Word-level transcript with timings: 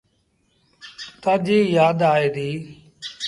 تآجيٚ 1.21 1.69
يآد 1.75 1.99
آئي 2.13 2.27
دي۔ 2.35 2.49